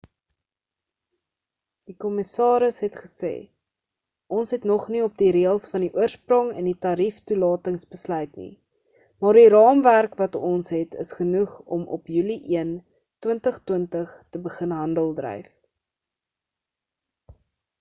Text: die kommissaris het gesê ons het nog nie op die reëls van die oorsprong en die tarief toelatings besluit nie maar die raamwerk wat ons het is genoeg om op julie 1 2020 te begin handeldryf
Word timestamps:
die 1.89 1.93
kommissaris 2.03 2.79
het 2.85 2.95
gesê 3.01 3.29
ons 4.37 4.53
het 4.55 4.63
nog 4.71 4.87
nie 4.93 5.03
op 5.07 5.19
die 5.23 5.27
reëls 5.35 5.67
van 5.73 5.85
die 5.85 5.89
oorsprong 6.03 6.49
en 6.61 6.69
die 6.71 6.79
tarief 6.87 7.19
toelatings 7.33 7.85
besluit 7.97 8.39
nie 8.43 8.49
maar 9.25 9.39
die 9.41 9.45
raamwerk 9.57 10.17
wat 10.23 10.39
ons 10.49 10.73
het 10.79 10.97
is 11.05 11.13
genoeg 11.21 11.53
om 11.79 11.85
op 12.01 12.11
julie 12.17 12.39
1 12.63 12.73
2020 13.27 14.17
te 14.37 14.45
begin 14.49 14.75
handeldryf 14.79 15.55